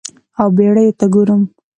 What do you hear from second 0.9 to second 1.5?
ته ګورم